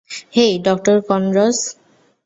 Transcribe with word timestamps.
Hey, 0.35 0.53
doctor 0.65 0.95
Connors. 1.07 1.59